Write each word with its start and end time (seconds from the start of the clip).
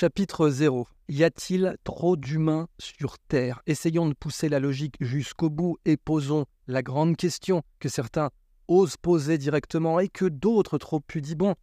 Chapitre 0.00 0.48
0. 0.48 0.88
Y 1.10 1.24
a-t-il 1.24 1.76
trop 1.84 2.16
d'humains 2.16 2.68
sur 2.78 3.18
Terre? 3.18 3.60
Essayons 3.66 4.08
de 4.08 4.14
pousser 4.14 4.48
la 4.48 4.58
logique 4.58 4.96
jusqu'au 4.98 5.50
bout 5.50 5.76
et 5.84 5.98
posons 5.98 6.46
la 6.68 6.80
grande 6.80 7.18
question 7.18 7.62
que 7.80 7.90
certains 7.90 8.30
osent 8.66 8.96
poser 8.96 9.36
directement 9.36 10.00
et 10.00 10.08
que 10.08 10.24
d'autres 10.24 10.78
trop 10.78 11.00
pudibons 11.00 11.54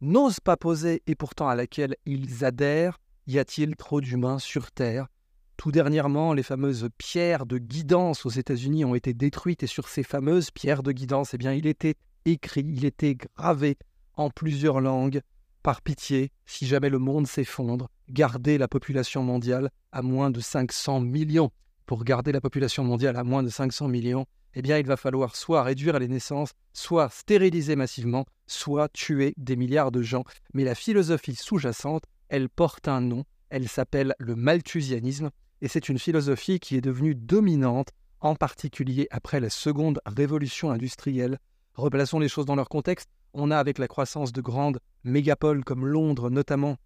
n'osent 0.00 0.38
pas 0.38 0.56
poser 0.56 1.02
et 1.08 1.16
pourtant 1.16 1.48
à 1.48 1.56
laquelle 1.56 1.96
ils 2.06 2.44
adhèrent. 2.44 3.00
Y 3.26 3.40
a-t-il 3.40 3.74
trop 3.74 4.00
d'humains 4.00 4.38
sur 4.38 4.70
Terre? 4.70 5.08
Tout 5.56 5.72
dernièrement, 5.72 6.34
les 6.34 6.44
fameuses 6.44 6.88
pierres 6.98 7.46
de 7.46 7.58
guidance 7.58 8.24
aux 8.24 8.30
États-Unis 8.30 8.84
ont 8.84 8.94
été 8.94 9.12
détruites 9.12 9.64
et 9.64 9.66
sur 9.66 9.88
ces 9.88 10.04
fameuses 10.04 10.52
pierres 10.52 10.84
de 10.84 10.92
guidance, 10.92 11.34
eh 11.34 11.36
bien, 11.36 11.52
il 11.52 11.66
était 11.66 11.96
écrit, 12.26 12.64
il 12.64 12.84
était 12.84 13.16
gravé 13.16 13.76
en 14.14 14.30
plusieurs 14.30 14.80
langues 14.80 15.20
par 15.62 15.82
pitié, 15.82 16.30
si 16.44 16.66
jamais 16.66 16.90
le 16.90 16.98
monde 16.98 17.26
s'effondre, 17.26 17.88
gardez 18.08 18.58
la 18.58 18.68
population 18.68 19.22
mondiale 19.22 19.70
à 19.92 20.02
moins 20.02 20.30
de 20.30 20.40
500 20.40 21.00
millions. 21.00 21.50
Pour 21.86 22.04
garder 22.04 22.32
la 22.32 22.40
population 22.40 22.84
mondiale 22.84 23.16
à 23.16 23.24
moins 23.24 23.42
de 23.42 23.48
500 23.48 23.88
millions, 23.88 24.26
eh 24.54 24.62
bien, 24.62 24.78
il 24.78 24.86
va 24.86 24.96
falloir 24.96 25.34
soit 25.36 25.62
réduire 25.62 25.98
les 25.98 26.08
naissances, 26.08 26.52
soit 26.72 27.08
stériliser 27.08 27.76
massivement, 27.76 28.26
soit 28.46 28.88
tuer 28.88 29.34
des 29.36 29.56
milliards 29.56 29.92
de 29.92 30.02
gens. 30.02 30.24
Mais 30.52 30.64
la 30.64 30.74
philosophie 30.74 31.34
sous-jacente, 31.34 32.04
elle 32.28 32.48
porte 32.48 32.88
un 32.88 33.00
nom, 33.00 33.24
elle 33.48 33.68
s'appelle 33.68 34.14
le 34.18 34.36
malthusianisme, 34.36 35.30
et 35.60 35.68
c'est 35.68 35.88
une 35.88 35.98
philosophie 35.98 36.60
qui 36.60 36.76
est 36.76 36.80
devenue 36.80 37.14
dominante, 37.14 37.90
en 38.20 38.34
particulier 38.34 39.08
après 39.10 39.40
la 39.40 39.50
seconde 39.50 40.00
révolution 40.06 40.70
industrielle. 40.70 41.38
Replaçons 41.74 42.18
les 42.18 42.28
choses 42.28 42.46
dans 42.46 42.56
leur 42.56 42.68
contexte 42.68 43.08
on 43.34 43.50
a 43.50 43.56
avec 43.56 43.78
la 43.78 43.88
croissance 43.88 44.32
de 44.32 44.40
grandes 44.40 44.80
mégapoles 45.04 45.64
comme 45.64 45.86
Londres 45.86 46.30
notamment 46.30 46.76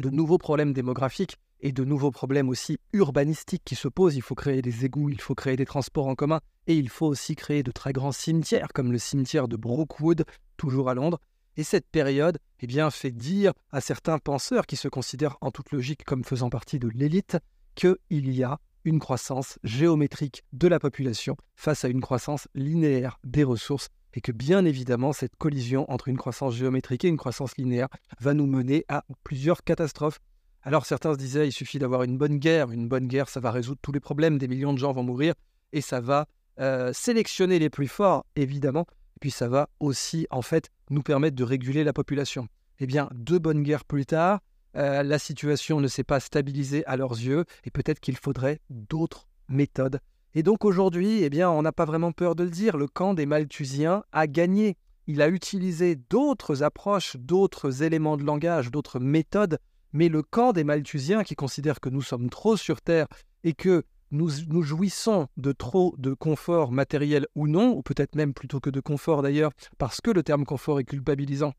de 0.00 0.10
nouveaux 0.10 0.38
problèmes 0.38 0.72
démographiques 0.72 1.36
et 1.60 1.72
de 1.72 1.84
nouveaux 1.84 2.10
problèmes 2.10 2.48
aussi 2.48 2.78
urbanistiques 2.92 3.62
qui 3.64 3.74
se 3.74 3.88
posent. 3.88 4.16
Il 4.16 4.22
faut 4.22 4.34
créer 4.34 4.60
des 4.60 4.84
égouts, 4.84 5.08
il 5.08 5.20
faut 5.20 5.34
créer 5.34 5.56
des 5.56 5.64
transports 5.64 6.08
en 6.08 6.14
commun 6.14 6.40
et 6.66 6.74
il 6.74 6.88
faut 6.88 7.06
aussi 7.06 7.36
créer 7.36 7.62
de 7.62 7.70
très 7.70 7.92
grands 7.92 8.12
cimetières 8.12 8.68
comme 8.74 8.92
le 8.92 8.98
cimetière 8.98 9.48
de 9.48 9.56
Brookwood, 9.56 10.24
toujours 10.56 10.90
à 10.90 10.94
Londres. 10.94 11.20
Et 11.56 11.62
cette 11.62 11.86
période 11.86 12.38
eh 12.60 12.66
bien, 12.66 12.90
fait 12.90 13.12
dire 13.12 13.52
à 13.70 13.80
certains 13.80 14.18
penseurs 14.18 14.66
qui 14.66 14.76
se 14.76 14.88
considèrent 14.88 15.38
en 15.40 15.50
toute 15.50 15.70
logique 15.70 16.04
comme 16.04 16.24
faisant 16.24 16.50
partie 16.50 16.78
de 16.78 16.88
l'élite 16.88 17.38
qu'il 17.76 17.96
y 18.10 18.42
a 18.42 18.58
une 18.84 18.98
croissance 18.98 19.58
géométrique 19.62 20.44
de 20.52 20.68
la 20.68 20.78
population 20.78 21.36
face 21.54 21.84
à 21.84 21.88
une 21.88 22.00
croissance 22.00 22.48
linéaire 22.54 23.18
des 23.24 23.44
ressources 23.44 23.88
et 24.14 24.20
que 24.20 24.32
bien 24.32 24.64
évidemment 24.64 25.12
cette 25.12 25.36
collision 25.36 25.90
entre 25.90 26.08
une 26.08 26.16
croissance 26.16 26.54
géométrique 26.54 27.04
et 27.04 27.08
une 27.08 27.16
croissance 27.16 27.56
linéaire 27.56 27.88
va 28.20 28.34
nous 28.34 28.46
mener 28.46 28.84
à 28.88 29.04
plusieurs 29.22 29.64
catastrophes. 29.64 30.20
Alors 30.62 30.86
certains 30.86 31.12
se 31.12 31.18
disaient 31.18 31.46
il 31.46 31.52
suffit 31.52 31.78
d'avoir 31.78 32.04
une 32.04 32.16
bonne 32.16 32.38
guerre, 32.38 32.70
une 32.70 32.88
bonne 32.88 33.08
guerre 33.08 33.28
ça 33.28 33.40
va 33.40 33.50
résoudre 33.50 33.80
tous 33.82 33.92
les 33.92 34.00
problèmes, 34.00 34.38
des 34.38 34.48
millions 34.48 34.72
de 34.72 34.78
gens 34.78 34.92
vont 34.92 35.02
mourir 35.02 35.34
et 35.72 35.80
ça 35.80 36.00
va 36.00 36.26
euh, 36.60 36.92
sélectionner 36.92 37.58
les 37.58 37.70
plus 37.70 37.88
forts 37.88 38.24
évidemment, 38.36 38.86
et 39.16 39.20
puis 39.20 39.30
ça 39.30 39.48
va 39.48 39.68
aussi 39.80 40.26
en 40.30 40.42
fait 40.42 40.70
nous 40.90 41.02
permettre 41.02 41.36
de 41.36 41.44
réguler 41.44 41.84
la 41.84 41.92
population. 41.92 42.48
Eh 42.78 42.86
bien 42.86 43.08
deux 43.12 43.38
bonnes 43.38 43.62
guerres 43.62 43.84
plus 43.84 44.06
tard, 44.06 44.40
euh, 44.76 45.02
la 45.02 45.18
situation 45.18 45.80
ne 45.80 45.88
s'est 45.88 46.04
pas 46.04 46.20
stabilisée 46.20 46.84
à 46.86 46.96
leurs 46.96 47.12
yeux 47.12 47.44
et 47.64 47.70
peut-être 47.70 48.00
qu'il 48.00 48.16
faudrait 48.16 48.60
d'autres 48.70 49.28
méthodes 49.48 50.00
et 50.34 50.42
donc 50.42 50.64
aujourd'hui, 50.64 51.22
eh 51.22 51.30
bien, 51.30 51.48
on 51.50 51.62
n'a 51.62 51.72
pas 51.72 51.84
vraiment 51.84 52.12
peur 52.12 52.34
de 52.34 52.42
le 52.42 52.50
dire, 52.50 52.76
le 52.76 52.88
camp 52.88 53.14
des 53.14 53.26
Malthusiens 53.26 54.02
a 54.12 54.26
gagné. 54.26 54.76
Il 55.06 55.22
a 55.22 55.28
utilisé 55.28 55.96
d'autres 55.96 56.62
approches, 56.62 57.16
d'autres 57.16 57.82
éléments 57.82 58.16
de 58.16 58.24
langage, 58.24 58.70
d'autres 58.70 58.98
méthodes, 58.98 59.58
mais 59.92 60.08
le 60.08 60.22
camp 60.22 60.52
des 60.52 60.64
Malthusiens, 60.64 61.22
qui 61.22 61.36
considère 61.36 61.78
que 61.78 61.88
nous 61.88 62.02
sommes 62.02 62.30
trop 62.30 62.56
sur 62.56 62.80
Terre 62.80 63.06
et 63.44 63.52
que 63.52 63.84
nous, 64.10 64.62
jouissons 64.62 65.28
de 65.36 65.52
trop 65.52 65.94
de 65.98 66.14
confort 66.14 66.72
matériel 66.72 67.26
ou 67.34 67.46
non, 67.46 67.76
ou 67.76 67.82
peut-être 67.82 68.14
même 68.14 68.32
plutôt 68.32 68.60
que 68.60 68.70
de 68.70 68.80
confort 68.80 69.22
d'ailleurs, 69.22 69.52
parce 69.78 70.00
que 70.00 70.10
le 70.10 70.22
terme 70.22 70.44
confort 70.44 70.80
est 70.80 70.84
culpabilisant, 70.84 71.52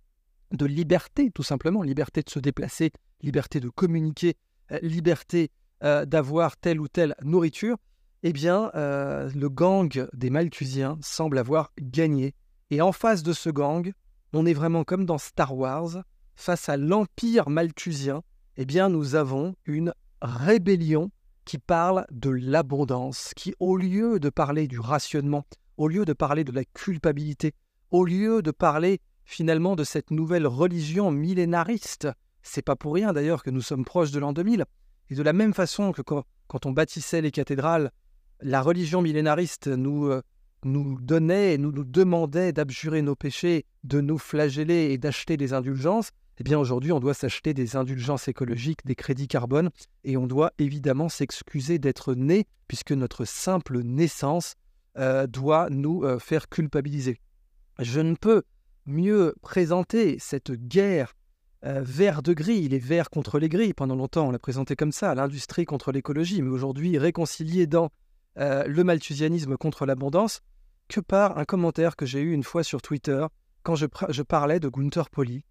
de 0.52 0.66
liberté 0.66 1.31
tout 1.31 1.44
simplement, 1.44 1.81
liberté 1.81 2.22
de 2.22 2.30
se 2.30 2.40
déplacer, 2.40 2.91
liberté 3.22 3.59
de 3.59 3.69
communiquer, 3.69 4.35
euh, 4.72 4.80
liberté 4.81 5.52
euh, 5.84 6.06
d'avoir 6.06 6.56
telle 6.58 6.80
ou 6.80 6.88
telle 6.88 7.16
nourriture, 7.24 7.78
eh 8.28 8.34
bien, 8.34 8.72
euh, 8.74 9.30
le 9.36 9.50
gang 9.50 10.08
des 10.13 10.31
Malthusiens 10.31 10.97
semble 11.00 11.38
avoir 11.38 11.72
gagné. 11.80 12.34
Et 12.72 12.81
en 12.81 12.91
face 12.91 13.22
de 13.22 13.34
ce 13.34 13.52
gang, 13.52 13.91
on 14.34 14.47
est 14.47 14.53
vraiment 14.53 14.84
comme 14.84 15.06
dans 15.06 15.19
Star 15.19 15.56
Wars, 15.56 16.02
face 16.35 16.68
à 16.68 16.75
l'Empire 16.75 17.52
malthusien, 17.52 18.24
eh 18.58 18.66
bien, 18.66 18.90
nous 18.90 19.14
avons 19.14 19.53
une 19.68 19.94
rébellion 20.24 21.12
qui 21.46 21.59
parle 21.59 22.08
de 22.09 22.31
l'abondance, 22.31 23.31
qui, 23.35 23.53
au 23.59 23.78
lieu 23.78 24.19
de 24.19 24.31
parler 24.31 24.68
du 24.68 24.80
rationnement, 24.80 25.46
au 25.78 25.88
lieu 25.88 26.03
de 26.03 26.14
parler 26.14 26.44
de 26.44 26.52
la 26.52 26.66
culpabilité, 26.66 27.53
au 27.91 28.06
lieu 28.06 28.41
de 28.41 28.50
parler 28.50 29.02
finalement 29.24 29.75
de 29.75 29.84
cette 29.84 30.09
nouvelle 30.09 30.47
religion 30.47 31.12
millénariste, 31.12 32.08
c'est 32.41 32.64
pas 32.64 32.75
pour 32.75 32.96
rien 32.96 33.14
d'ailleurs 33.14 33.44
que 33.44 33.52
nous 33.52 33.62
sommes 33.62 33.85
proches 33.85 34.09
de 34.09 34.18
l'an 34.18 34.34
2000, 34.34 34.66
et 35.12 35.16
de 35.16 35.22
la 35.22 35.34
même 35.34 35.53
façon 35.53 35.91
que 35.91 36.02
quand 36.02 36.66
on 36.66 36.72
bâtissait 36.72 37.22
les 37.22 37.30
cathédrales 37.30 37.91
la 38.45 38.61
religion 38.61 39.01
millénariste 39.01 39.67
nous, 39.67 40.06
euh, 40.06 40.22
nous 40.63 41.01
donnait 41.01 41.57
nous, 41.57 41.72
nous 41.72 41.83
demandait 41.83 42.53
d'abjurer 42.53 43.01
nos 43.01 43.16
péchés, 43.16 43.66
de 43.83 44.01
nous 44.01 44.19
flageller 44.19 44.91
et 44.91 45.00
d'acheter 45.00 45.35
des 45.35 45.53
indulgences, 45.53 46.11
eh 46.38 46.44
bien 46.44 46.59
aujourd'hui 46.59 46.91
on 46.91 47.00
doit 47.00 47.16
s'acheter 47.16 47.55
des 47.55 47.75
indulgences 47.75 48.28
écologiques, 48.28 48.85
des 48.85 48.94
crédits 48.94 49.28
carbone, 49.28 49.72
et 50.03 50.16
on 50.16 50.28
doit 50.28 50.51
évidemment 50.59 51.09
s'excuser 51.09 51.79
d'être 51.79 52.13
né, 52.13 52.45
puisque 52.67 52.91
notre 52.91 53.25
simple 53.25 53.81
naissance 53.81 54.53
euh, 54.97 55.25
doit 55.25 55.67
nous 55.72 56.03
euh, 56.03 56.19
faire 56.19 56.47
culpabiliser. 56.47 57.19
Je 57.79 58.00
ne 58.00 58.13
peux 58.13 58.44
mieux 58.85 59.34
présenter 59.41 60.17
cette 60.19 60.51
guerre 60.51 61.16
vert 61.63 62.22
de 62.22 62.34
gris, 62.34 62.69
les 62.69 62.78
verts 62.78 63.09
contre 63.09 63.39
les 63.39 63.50
gris. 63.50 63.73
Pendant 63.73 63.95
longtemps, 63.95 64.28
on 64.28 64.31
l'a 64.31 64.38
présenté 64.38 64.75
comme 64.75 64.91
ça, 64.91 65.16
l'industrie 65.16 65.66
contre 65.66 65.91
l'écologie, 65.91 66.44
mais 66.44 66.51
aujourd'hui 66.51 67.00
réconcilié 67.00 67.66
dans 67.66 67.89
euh, 68.38 68.66
le 68.68 68.84
malthusianisme 68.84 69.56
contre 69.57 69.85
l'abondance 69.85 70.41
que 70.88 71.00
par 71.00 71.38
un 71.38 71.46
commentaire 71.46 71.96
que 71.96 72.06
j'ai 72.06 72.19
eu 72.19 72.34
une 72.34 72.44
fois 72.44 72.63
sur 72.63 72.81
Twitter 72.81 73.25
quand 73.63 73.75
je, 73.75 74.22
parlais 74.22 74.59
de 74.59 74.68
Gunther 74.68 75.09
Poli, 75.09 75.44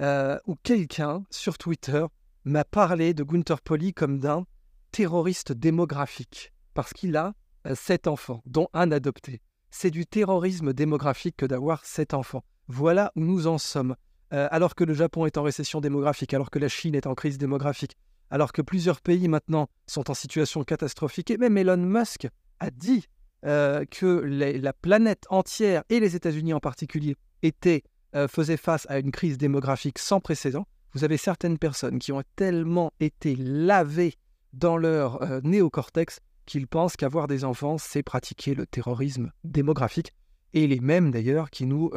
euh, 0.00 0.36
où 0.46 0.56
quelqu'un 0.56 1.22
sur 1.30 1.56
Twitter 1.56 2.04
m'a 2.44 2.64
parlé 2.64 3.14
de 3.14 3.22
Gunther 3.22 3.60
Poli 3.60 3.94
comme 3.94 4.18
d'un 4.18 4.44
terroriste 4.90 5.52
démographique, 5.52 6.52
parce 6.74 6.92
qu'il 6.92 7.16
a 7.16 7.34
euh, 7.68 7.76
sept 7.76 8.08
enfants, 8.08 8.42
dont 8.46 8.66
un 8.72 8.90
adopté. 8.90 9.40
C'est 9.70 9.92
du 9.92 10.04
terrorisme 10.04 10.72
démographique 10.72 11.36
que 11.36 11.46
d'avoir 11.46 11.84
sept 11.84 12.12
enfants. 12.12 12.42
Voilà 12.66 13.12
où 13.14 13.20
nous 13.20 13.46
en 13.46 13.58
sommes. 13.58 13.94
alors 14.32 14.74
que 14.76 14.84
le 14.84 14.94
Japon 14.94 15.26
est 15.26 15.38
en 15.38 15.42
récession 15.42 15.80
démographique, 15.80 16.34
alors 16.34 16.50
que 16.50 16.60
la 16.60 16.68
Chine 16.68 16.94
est 16.94 17.06
en 17.06 17.14
crise 17.14 17.38
démographique, 17.38 17.96
alors 18.30 18.52
que 18.52 18.62
plusieurs 18.62 19.00
pays 19.00 19.28
maintenant 19.28 19.68
sont 19.86 20.10
en 20.10 20.14
situation 20.14 20.64
catastrophique. 20.64 21.30
Et 21.30 21.36
même 21.36 21.58
Elon 21.58 21.76
Musk 21.76 22.28
a 22.60 22.70
dit 22.70 23.06
euh, 23.44 23.84
que 23.90 24.06
la 24.06 24.72
planète 24.72 25.26
entière, 25.30 25.82
et 25.88 26.00
les 26.00 26.16
États-Unis 26.16 26.54
en 26.54 26.60
particulier, 26.60 27.16
étaient, 27.42 27.82
euh, 28.14 28.28
faisaient 28.28 28.56
face 28.56 28.86
à 28.88 28.98
une 28.98 29.10
crise 29.10 29.38
démographique 29.38 29.98
sans 29.98 30.20
précédent. 30.20 30.66
Vous 30.92 31.04
avez 31.04 31.16
certaines 31.16 31.58
personnes 31.58 31.98
qui 31.98 32.12
ont 32.12 32.22
tellement 32.36 32.92
été 33.00 33.36
lavées 33.36 34.14
dans 34.52 34.76
leur 34.76 35.22
euh, 35.22 35.40
néocortex 35.42 36.20
qu'ils 36.46 36.66
pensent 36.66 36.96
qu'avoir 36.96 37.28
des 37.28 37.44
enfants, 37.44 37.78
c'est 37.78 38.02
pratiquer 38.02 38.54
le 38.54 38.66
terrorisme 38.66 39.30
démographique. 39.44 40.12
Et 40.52 40.66
les 40.66 40.80
mêmes 40.80 41.12
d'ailleurs 41.12 41.48
qui 41.50 41.64
nous 41.64 41.92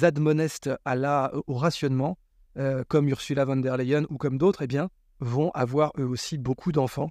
admonestent 0.00 0.70
à 0.86 0.94
la, 0.94 1.30
au 1.46 1.54
rationnement, 1.56 2.16
comme 2.88 3.06
Ursula 3.10 3.44
von 3.44 3.56
der 3.56 3.76
Leyen 3.76 4.06
ou 4.08 4.16
comme 4.16 4.38
d'autres, 4.38 4.62
eh 4.62 4.66
bien, 4.66 4.88
vont 5.20 5.50
avoir 5.52 5.92
eux 5.98 6.06
aussi 6.06 6.38
beaucoup 6.38 6.72
d'enfants. 6.72 7.10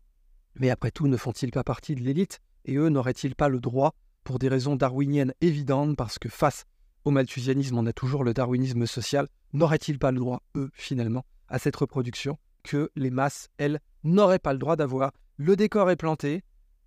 Mais 0.56 0.70
après 0.70 0.92
tout, 0.92 1.08
ne 1.08 1.18
font-ils 1.18 1.52
pas 1.52 1.64
partie 1.64 1.96
de 1.96 2.02
l'élite? 2.02 2.40
Et 2.66 2.76
eux 2.76 2.90
n'auraient-ils 2.90 3.36
pas 3.36 3.50
le 3.50 3.60
droit, 3.60 3.94
pour 4.24 4.40
des 4.40 4.50
raisons 4.50 4.76
darwiniennes 4.76 5.34
évidentes, 5.42 5.96
parce 5.96 6.18
que 6.18 6.30
face 6.30 6.66
au 7.04 7.12
malthusianisme, 7.12 7.78
on 7.78 7.86
a 7.86 7.94
toujours 7.94 8.24
le 8.24 8.34
darwinisme 8.34 8.86
social, 8.88 9.28
n'auraient-ils 9.54 10.00
pas 10.00 10.12
le 10.12 10.20
droit, 10.20 10.42
eux, 10.56 10.72
finalement, 10.74 11.26
à 11.48 11.60
cette 11.60 11.76
reproduction 11.76 12.38
que 12.64 12.90
les 12.96 13.12
masses, 13.12 13.50
elles, 13.58 13.80
n'auraient 14.04 14.40
pas 14.40 14.54
le 14.54 14.60
droit 14.60 14.76
d'avoir? 14.76 15.12
Le 15.38 15.56
décor 15.56 15.92
est 15.92 15.96
planté, 15.96 16.44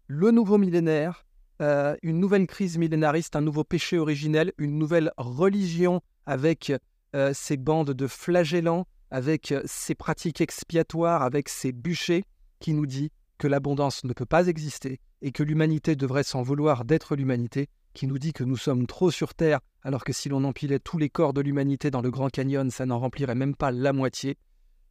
le 0.08 0.32
nouveau 0.32 0.58
millénaire, 0.58 1.24
euh, 1.60 1.96
une 2.02 2.18
nouvelle 2.18 2.46
crise 2.46 2.78
millénariste, 2.78 3.36
un 3.36 3.40
nouveau 3.40 3.62
péché 3.62 3.98
originel, 3.98 4.52
une 4.58 4.78
nouvelle 4.78 5.12
religion 5.16 6.00
avec 6.26 6.72
euh, 7.14 7.32
ces 7.34 7.56
bandes 7.56 7.92
de 7.92 8.06
flagellants, 8.06 8.86
avec 9.10 9.54
ses 9.64 9.94
pratiques 9.94 10.40
expiatoires, 10.40 11.22
avec 11.22 11.48
ses 11.48 11.72
bûchers, 11.72 12.24
qui 12.60 12.74
nous 12.74 12.86
dit 12.86 13.10
que 13.38 13.46
l'abondance 13.46 14.04
ne 14.04 14.12
peut 14.12 14.26
pas 14.26 14.48
exister 14.48 15.00
et 15.22 15.32
que 15.32 15.42
l'humanité 15.42 15.96
devrait 15.96 16.24
s'en 16.24 16.42
vouloir 16.42 16.84
d'être 16.84 17.16
l'humanité, 17.16 17.68
qui 17.94 18.06
nous 18.06 18.18
dit 18.18 18.32
que 18.32 18.44
nous 18.44 18.56
sommes 18.56 18.86
trop 18.86 19.10
sur 19.10 19.34
Terre, 19.34 19.60
alors 19.82 20.04
que 20.04 20.12
si 20.12 20.28
l'on 20.28 20.44
empilait 20.44 20.78
tous 20.78 20.98
les 20.98 21.08
corps 21.08 21.32
de 21.32 21.40
l'humanité 21.40 21.90
dans 21.90 22.02
le 22.02 22.10
Grand 22.10 22.28
Canyon, 22.28 22.70
ça 22.70 22.86
n'en 22.86 22.98
remplirait 22.98 23.34
même 23.34 23.54
pas 23.54 23.70
la 23.70 23.92
moitié. 23.92 24.36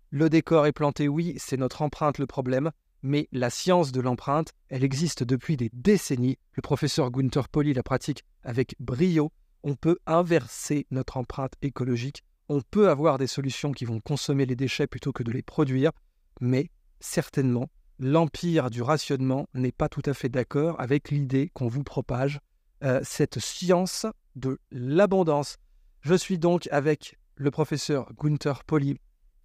Le 0.09 0.29
décor 0.29 0.65
est 0.65 0.71
planté, 0.71 1.07
oui, 1.07 1.35
c'est 1.37 1.57
notre 1.57 1.81
empreinte 1.81 2.17
le 2.17 2.25
problème, 2.25 2.71
mais 3.03 3.27
la 3.31 3.49
science 3.49 3.91
de 3.91 4.01
l'empreinte, 4.01 4.53
elle 4.69 4.83
existe 4.83 5.23
depuis 5.23 5.57
des 5.57 5.69
décennies. 5.73 6.37
Le 6.53 6.61
professeur 6.61 7.11
Gunther 7.11 7.49
Pauli 7.49 7.73
la 7.73 7.83
pratique 7.83 8.23
avec 8.43 8.75
brio. 8.79 9.31
On 9.63 9.75
peut 9.75 9.97
inverser 10.05 10.87
notre 10.91 11.17
empreinte 11.17 11.53
écologique. 11.61 12.23
On 12.49 12.61
peut 12.61 12.89
avoir 12.89 13.17
des 13.17 13.27
solutions 13.27 13.71
qui 13.71 13.85
vont 13.85 13.99
consommer 13.99 14.45
les 14.45 14.55
déchets 14.55 14.87
plutôt 14.87 15.11
que 15.11 15.23
de 15.23 15.31
les 15.31 15.41
produire, 15.41 15.91
mais 16.39 16.69
certainement, 16.99 17.69
l'empire 17.99 18.69
du 18.69 18.81
rationnement 18.81 19.47
n'est 19.53 19.71
pas 19.71 19.89
tout 19.89 20.03
à 20.05 20.13
fait 20.13 20.29
d'accord 20.29 20.79
avec 20.79 21.09
l'idée 21.11 21.49
qu'on 21.53 21.67
vous 21.67 21.83
propage, 21.83 22.39
euh, 22.83 23.01
cette 23.03 23.39
science 23.39 24.05
de 24.35 24.59
l'abondance. 24.71 25.57
Je 26.01 26.13
suis 26.13 26.37
donc 26.37 26.69
avec 26.71 27.17
le 27.35 27.51
professeur 27.51 28.11
Gunther 28.13 28.63
Pauli. 28.63 28.97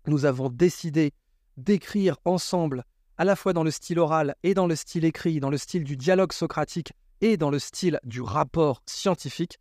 Nous 0.06 0.24
avons 0.24 0.48
décidé 0.48 1.12
d'écrire 1.56 2.18
ensemble, 2.24 2.84
à 3.18 3.24
la 3.24 3.36
fois 3.36 3.52
dans 3.52 3.64
le 3.64 3.70
style 3.70 3.98
oral 3.98 4.34
et 4.42 4.54
dans 4.54 4.66
le 4.66 4.76
style 4.76 5.04
écrit, 5.04 5.40
dans 5.40 5.50
le 5.50 5.58
style 5.58 5.84
du 5.84 5.96
dialogue 5.96 6.32
socratique 6.32 6.92
et 7.20 7.36
dans 7.36 7.50
le 7.50 7.58
style 7.58 8.00
du 8.04 8.20
rapport 8.20 8.82
scientifique, 8.86 9.58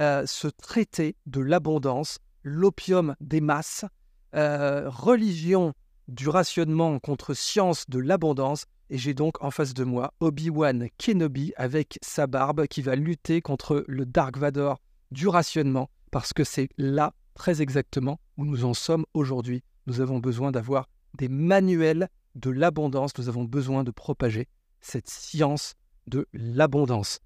euh, 0.00 0.24
ce 0.26 0.48
traité 0.48 1.16
de 1.26 1.40
l'abondance, 1.40 2.18
l'opium 2.42 3.14
des 3.20 3.40
masses, 3.40 3.84
euh, 4.34 4.88
religion 4.88 5.72
du 6.08 6.28
rationnement 6.28 6.98
contre 6.98 7.34
science 7.34 7.88
de 7.88 7.98
l'abondance. 7.98 8.66
Et 8.90 8.98
j'ai 8.98 9.14
donc 9.14 9.42
en 9.42 9.50
face 9.50 9.74
de 9.74 9.84
moi 9.84 10.12
Obi-Wan 10.20 10.88
Kenobi 10.98 11.52
avec 11.56 11.98
sa 12.02 12.26
barbe 12.26 12.66
qui 12.66 12.82
va 12.82 12.94
lutter 12.94 13.40
contre 13.40 13.84
le 13.88 14.04
Dark 14.04 14.36
Vador 14.36 14.78
du 15.10 15.28
rationnement 15.28 15.88
parce 16.10 16.32
que 16.32 16.44
c'est 16.44 16.68
là 16.76 17.14
très 17.34 17.62
exactement 17.62 18.20
où 18.36 18.44
nous 18.44 18.64
en 18.64 18.74
sommes 18.74 19.06
aujourd'hui. 19.14 19.62
Nous 19.86 20.00
avons 20.00 20.18
besoin 20.18 20.52
d'avoir 20.52 20.88
des 21.16 21.28
manuels 21.28 22.08
de 22.34 22.50
l'abondance, 22.50 23.16
nous 23.18 23.28
avons 23.28 23.44
besoin 23.44 23.84
de 23.84 23.90
propager 23.90 24.48
cette 24.80 25.08
science 25.08 25.74
de 26.06 26.26
l'abondance. 26.32 27.20